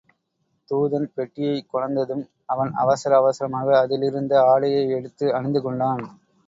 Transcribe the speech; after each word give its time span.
தூதன் 0.71 1.05
பெட்டியைக் 1.13 1.67
கொணர்ந்ததும், 1.71 2.23
அவன் 2.45 2.73
அவசர 2.75 3.15
அவசரமாக 3.15 3.77
அதிலிருந்த 3.79 4.43
ஆடையை 4.43 4.89
எடுத்து 4.89 5.27
அணிந்துகொண்டான். 5.33 6.03